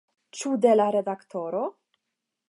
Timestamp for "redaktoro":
0.95-1.61